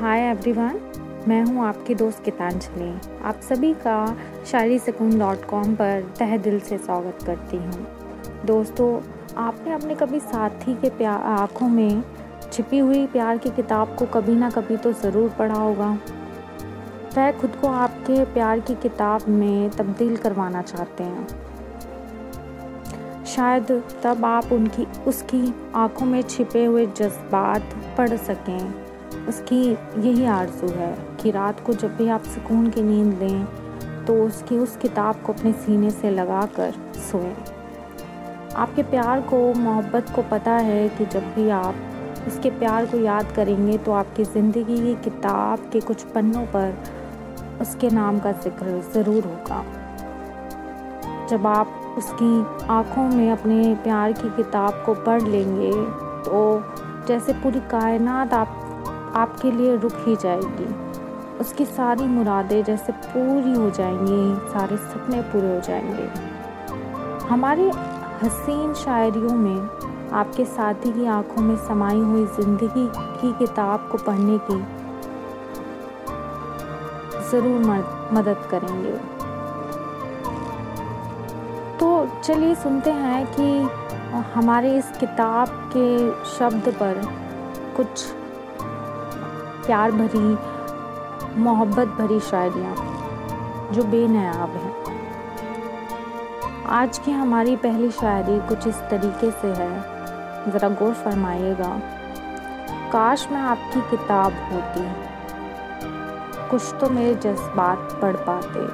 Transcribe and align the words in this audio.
Hi 0.00 0.20
everyone 0.20 0.78
मैं 1.28 1.40
हूँ 1.44 1.64
आपकी 1.66 1.94
दोस्त 1.94 2.22
गीतांजलि। 2.24 2.90
आप 3.24 3.40
सभी 3.42 3.72
का 3.76 3.94
शायरी 4.46 4.78
सुकून 4.78 5.18
डॉट 5.18 5.44
कॉम 5.44 5.74
पर 5.74 6.02
तह 6.18 6.36
दिल 6.36 6.58
से 6.60 6.78
स्वागत 6.78 7.22
करती 7.26 7.56
हूँ। 7.56 7.86
दोस्तों, 8.46 9.00
आपने 9.36 9.72
अपने 9.72 9.94
कभी 9.94 10.20
साथी 10.20 10.74
के 10.74 10.90
प्यार 10.90 11.22
आँखों 11.30 11.68
में 11.68 12.02
छिपी 12.52 12.78
हुई 12.78 13.06
प्यार 13.06 13.38
की 13.38 13.50
किताब 13.50 13.96
को 13.98 14.06
कभी 14.06 14.34
ना 14.34 14.50
कभी 14.50 14.76
तो 14.76 14.92
ज़रूर 14.92 15.30
पढ़ा 15.30 15.58
होगा। 15.58 15.90
वह 17.16 17.30
खुद 17.32 17.56
को 17.56 17.68
आपके 17.68 18.24
प्यार 18.24 18.60
की 18.60 18.74
किताब 18.74 19.28
में 19.28 19.70
तब्दील 19.70 20.16
करवाना 20.16 20.62
चाहते 20.62 21.04
हैं। 21.04 21.26
शायद 23.26 23.82
तब 24.02 24.24
आप 24.24 24.52
उनकी, 24.52 24.86
उसकी 25.06 25.54
आँखों 25.74 26.06
में 26.06 26.22
छिपे 26.22 26.64
हुए 26.64 26.86
जज्बात 26.86 27.74
पढ़ 27.98 28.16
सकें। 28.16 28.87
उसकी 29.28 29.62
यही 29.70 30.24
आरज़ू 30.26 30.68
है 30.70 30.94
कि 31.20 31.30
रात 31.30 31.60
को 31.60 31.72
जब 31.74 31.96
भी 31.96 32.08
आप 32.08 32.22
सुकून 32.24 32.68
की 32.70 32.82
नींद 32.82 33.22
लें 33.22 34.04
तो 34.04 34.14
उसकी 34.26 34.58
उस 34.58 34.76
किताब 34.76 35.22
को 35.22 35.32
अपने 35.32 35.52
सीने 35.54 35.90
से 35.90 36.10
लगा 36.10 36.42
कर 36.56 36.74
सोएँ। 37.10 37.34
आपके 38.56 38.82
प्यार 38.82 39.20
को, 39.20 39.52
मोहब्बत 39.54 40.10
को 40.16 40.22
पता 40.22 40.52
है 40.52 40.88
कि 40.88 41.04
जब 41.06 41.34
भी 41.34 41.48
आप 41.50 41.74
उसके 42.28 42.50
प्यार 42.50 42.86
को 42.86 42.98
याद 42.98 43.32
करेंगे 43.32 43.76
तो 43.78 43.92
आपकी 43.92 44.24
ज़िंदगी 44.24 44.76
की 44.76 44.94
किताब 45.04 45.68
के 45.72 45.80
कुछ 45.80 46.02
पन्नों 46.04 46.44
पर 46.46 46.76
उसके 47.60 47.90
नाम 47.90 48.18
का 48.18 48.32
ज़िक्र 48.34 48.80
ज़रूर 48.94 49.24
होगा। 49.24 49.64
जब 51.30 51.46
आप 51.46 51.94
उसकी 51.98 52.66
आँखों 52.70 53.08
में 53.08 53.30
अपने 53.30 53.74
प्यार 53.74 54.12
की 54.12 54.28
किताब 54.36 54.82
को 54.86 54.94
पढ़ 55.04 55.22
लेंगे 55.22 55.72
तो 56.24 56.40
जैसे 57.08 57.32
पूरी 57.32 57.60
कायनात 57.70 58.34
आप 58.34 58.64
आपके 59.14 59.50
लिए 59.50 59.76
रुक 59.76 59.92
ही 59.98 60.16
जाएगी। 60.16 60.74
उसकी 61.40 61.64
सारी 61.64 62.04
मुरादें 62.04 62.62
जैसे 62.64 62.92
पूरी 62.92 63.52
हो 63.52 63.70
जाएँगी, 63.70 64.50
सारे 64.50 64.76
सपने 64.76 65.20
पूरे 65.22 65.54
हो 65.54 65.60
जाएँगे। 65.60 67.26
हमारी 67.26 67.68
हसीन 68.22 68.74
शायरियों 68.74 69.34
में 69.34 69.68
आपके 70.12 70.44
साथी 70.44 70.92
की 70.92 71.06
आँखों 71.06 71.42
में 71.42 71.56
समाई 71.56 72.00
हुई 72.00 72.24
ज़िंदगी 72.26 72.86
की 73.20 73.32
किताब 73.38 73.88
को 73.92 73.98
पढ़ने 73.98 74.38
की 74.50 74.58
ज़रूर 77.30 77.60
मदद 78.12 78.48
करेंगे। 78.50 78.92
तो 81.78 82.06
चलिए 82.24 82.54
सुनते 82.54 82.90
हैं 82.90 83.26
कि 83.34 83.48
हमारे 84.34 84.76
इस 84.76 84.90
किताब 84.90 85.48
के 85.76 85.88
शब्द 86.30 86.68
पर 86.74 87.02
कुछ 87.76 88.06
प्यार 89.68 89.90
भरी, 89.90 90.38
मोहब्बत 91.40 91.88
भरी 91.88 92.20
शायरियाँ, 92.20 92.74
जो 93.72 93.82
बेनयाब 93.82 94.50
हैं। 94.50 94.72
आज 96.66 96.98
की 96.98 97.10
हमारी 97.10 97.56
पहली 97.56 97.90
शायरी 97.90 98.48
कुछ 98.48 98.66
इस 98.66 98.74
तरीके 98.74 99.30
से 99.30 99.48
है। 99.48 99.80
ज़रा 100.50 100.68
गौर 100.68 100.94
फरमाइएगा। 100.94 101.80
काश 102.92 103.28
मैं 103.32 103.40
आपकी 103.40 103.80
किताब 103.80 104.32
होती। 104.52 104.86
कुछ 106.48 106.62
तो 106.80 106.90
मेरे 106.90 107.14
जज्बात 107.14 107.98
पढ़ 108.02 108.16
पाते। 108.16 108.64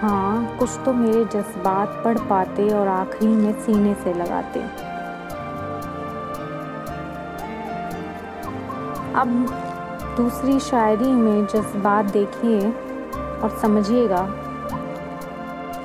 हाँ 0.00 0.56
कुछ 0.58 0.70
तो 0.84 0.92
मेरे 0.92 1.24
जज्बात 1.24 2.02
पढ़ 2.04 2.18
पाते 2.18 2.68
और 2.70 2.88
आखिरी 2.88 3.32
में 3.32 3.52
सीने 3.60 3.94
से 3.94 4.14
लगाते। 4.14 4.88
अब 9.14 9.64
दूसरी 10.18 10.58
शायरी 10.60 11.10
में 11.12 11.46
जज्बात 11.46 12.04
देखिए 12.12 12.60
और 12.60 13.58
समझिएगा, 13.62 14.22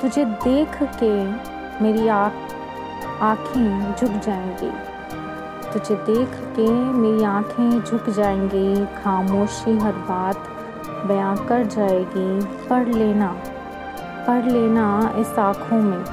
तुझे 0.02 0.23
देख 0.26 0.78
के 0.94 1.12
मेरी 1.83 2.08
आँख, 2.08 2.33
आँखें 3.22 3.95
झुक 3.95 4.11
जाएँगी। 4.26 4.72
तुझे 5.73 5.95
देख 6.08 6.30
के 6.55 6.67
मेरी 6.72 7.23
आँखें 7.23 7.82
झुक 7.82 8.10
जाएँगी, 8.10 8.86
खामोशी 8.95 9.77
हर 9.77 9.93
बात 10.10 10.49
बयां 11.08 11.36
कर 11.48 11.66
जाएगी। 11.67 12.42
पढ़ 12.70 12.88
लेना 12.88 13.36
पढ़ 14.27 14.52
लेना 14.52 15.14
इस 15.17 15.39
आँखों 15.39 15.82
में, 15.82 16.04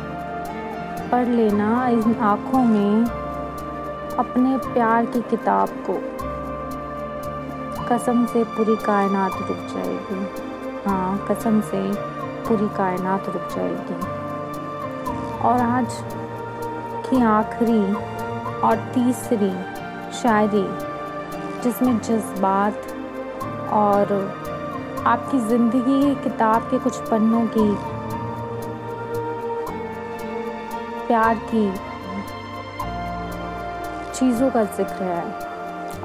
पढ़ 1.10 1.28
लेना 1.28 1.88
इन 1.88 2.14
आँखों 2.22 2.64
में 2.64 3.04
अपने 4.18 4.56
प्यार 4.72 5.06
की 5.06 5.20
किताब 5.30 5.68
को। 5.88 6.00
कसम 7.92 8.24
से 8.26 8.42
पूरी 8.44 8.74
कायनात 8.76 9.32
रुक 9.38 9.58
जाएगी। 9.72 10.20
हाँ 10.84 11.26
कसम 11.30 11.60
से 11.60 11.80
पूरी 12.48 12.68
कायनात 12.76 13.28
रुक 13.28 13.48
जाएगी। 13.56 13.94
और 15.48 15.60
आज 15.60 15.96
की 17.08 17.22
आखिरी 17.22 17.82
और 18.60 18.76
तीसरी 18.94 19.50
शायरी, 20.20 20.66
जिसमें 21.62 21.98
जज्बात 21.98 22.86
और 23.72 24.12
आपकी 25.06 25.38
ज़िंदगी 25.40 26.14
किताब 26.22 26.70
के 26.70 26.78
कुछ 26.78 26.96
पन्नों 27.10 27.46
की 27.56 27.68
प्यार 31.06 31.40
की 31.54 31.70
चीज़ों 34.14 34.50
का 34.50 34.64
ज़िक्र 34.64 35.02
है। 35.04 35.49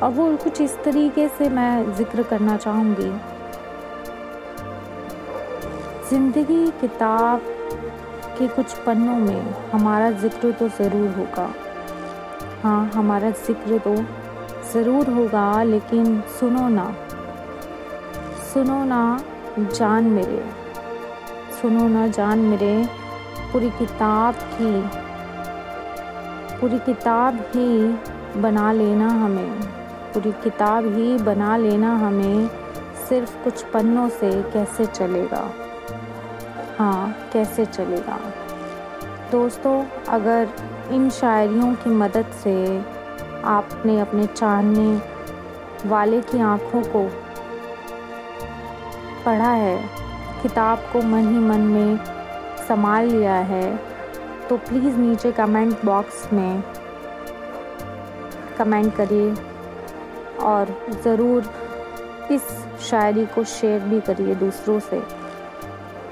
और 0.01 0.11
वो 0.11 0.35
कुछ 0.37 0.61
इस 0.61 0.77
तरीके 0.83 1.27
से 1.27 1.49
मैं 1.49 1.93
ज़िक्र 1.95 2.23
करना 2.23 2.57
चाहूँगी। 2.57 3.11
ज़िंदगी 6.09 6.65
किताब 6.81 7.41
के 8.37 8.47
कुछ 8.47 8.73
पन्नों 8.77 9.17
में 9.17 9.53
हमारा 9.71 10.09
ज़िक्र 10.11 10.51
तो 10.51 10.67
ज़रूर 10.69 11.09
होगा। 11.09 11.49
हाँ 12.63 12.91
हमारा 12.91 13.29
ज़िक्र 13.29 13.77
तो 13.79 13.95
ज़रूर 14.73 15.09
होगा, 15.09 15.63
लेकिन 15.63 16.21
सुनो 16.39 16.67
ना। 16.69 16.85
सुनो 18.53 18.83
ना, 18.83 19.19
जान 19.59 20.03
मेरे। 20.03 20.43
सुनो 21.61 21.87
ना, 21.87 22.07
जान 22.07 22.39
मेरे। 22.39 22.73
पूरी 23.53 23.69
किताब 23.69 24.35
की, 24.53 24.81
पूरी 26.59 26.79
किताब 26.79 27.39
ही 27.55 28.41
बना 28.41 28.71
लेना 28.71 29.07
हमें। 29.07 29.84
पूरी 30.15 30.31
किताब 30.43 30.85
ही 30.87 31.17
बना 31.17 31.55
लेना 31.57 31.89
हमें, 31.97 32.47
सिर्फ़ 33.07 33.31
कुछ 33.43 33.63
पन्नों 33.63 34.07
से 34.09 34.31
कैसे 34.51 34.85
चलेगा। 34.85 35.41
हाँ 36.77 37.29
कैसे 37.33 37.65
चलेगा। 37.65 38.19
दोस्तों, 39.31 39.83
अगर 40.09 40.47
इन 40.91 41.09
शायरियों 41.09 41.73
की 41.75 41.89
मदद 41.91 42.31
से 42.43 42.55
आपने 43.45 43.99
अपने 43.99 44.27
चाहने 44.27 45.01
वाले 45.85 46.21
की 46.21 46.39
आँखों 46.41 46.81
को 46.85 47.03
पढ़ा 49.25 49.51
है, 49.53 49.77
किताब 50.43 50.85
को 50.93 51.01
मन 51.01 51.27
ही 51.29 51.39
मन 51.39 51.61
में 51.67 51.97
संभाल 52.67 53.05
लिया 53.05 53.35
है 53.45 53.75
तो 54.49 54.57
प्लीज़ 54.59 54.97
नीचे 54.97 55.31
कमेंट 55.31 55.85
बॉक्स 55.85 56.27
में 56.33 56.63
कमेंट 58.57 58.95
करिए। 58.95 59.33
और 60.45 60.75
ज़रूर 61.03 61.49
इस 62.31 62.41
शायरी 62.81 63.25
को 63.25 63.43
शेयर 63.43 63.79
भी 63.79 63.99
करिए 64.01 64.35
दूसरों 64.35 64.79
से, 64.79 65.01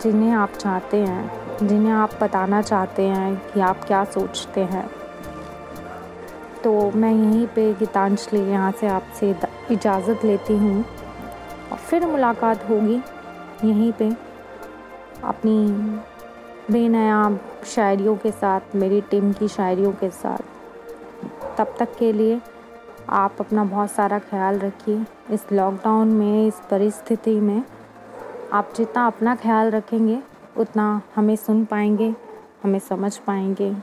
जिन्हें 0.02 0.32
आप 0.32 0.54
चाहते 0.54 0.98
हैं, 0.98 1.68
जिन्हें 1.68 1.94
आप 1.94 2.18
बताना 2.22 2.62
चाहते 2.62 3.04
हैं 3.04 3.36
कि 3.54 3.60
आप 3.62 3.84
क्या 3.84 4.04
सोचते 4.06 4.64
हैं। 4.64 4.90
तो 6.64 6.92
मैं 6.92 7.12
यहीं 7.12 7.48
पे 7.48 7.72
गीतांजलि 7.74 8.40
यहाँ 8.42 8.72
से 8.72 8.88
आपसे 8.88 9.36
इजाज़त 9.72 10.26
लेती 10.26 10.58
हूँ 10.58 10.84
और 11.72 11.78
फिर 11.80 12.06
मुलाकात 12.06 12.70
होगी 12.70 13.02
यहीं 13.64 13.92
पे 13.92 14.12
अपनी 15.24 15.58
बेनयाब 16.72 17.40
शायरियों 17.66 18.16
के 18.16 18.32
साथ, 18.32 18.76
मेरी 18.76 19.02
टीम 19.02 19.32
की 19.34 19.48
शायरियों 19.48 19.92
के 19.94 20.10
साथ। 20.12 21.58
तब 21.58 21.76
तक 21.80 21.96
के 22.00 22.12
लिए 22.14 22.40
आप 23.10 23.36
अपना 23.40 23.64
बहुत 23.64 23.92
सारा 23.92 24.20
ख्याल 24.20 24.60
रखिए। 24.60 25.06
इस 25.32 25.46
लॉकडाउन 25.52 26.08
में, 26.08 26.48
इस 26.48 26.54
परिस्थिति 26.72 27.40
में 27.40 27.64
आप 28.54 28.74
जितना 28.78 29.08
अपना 29.08 29.36
ख्याल 29.36 29.72
रखेंगे, 29.72 30.20
उतना 30.58 31.02
हमें 31.16 31.36
सुन 31.36 31.66
पाएँगे, 31.66 32.16
हमें 32.64 32.80
समझ 32.80 33.18
पाएँगे। 33.18 33.74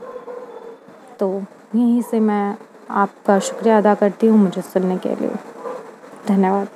तो 1.19 1.43
यहीं 1.75 2.01
से 2.01 2.19
मैं 2.19 2.57
आपका 2.89 3.39
शुक्रिया 3.39 3.77
अदा 3.77 3.95
करती 3.95 4.27
हूँ 4.27 4.39
मुझे 4.39 4.61
सुनने 4.61 4.97
के 4.97 5.15
लिए। 5.15 5.35
धन्यवाद। 6.27 6.67